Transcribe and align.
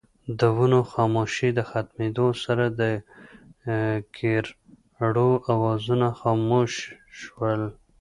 د 0.39 0.41
ونو 0.57 0.79
خاموشۍ 0.91 1.49
د 1.55 1.59
ختمېدو 1.69 2.27
سره 2.43 2.65
دکيرړو 2.81 5.29
اوازونه 5.53 6.07
خاموش 6.19 6.73
شول 7.21 7.61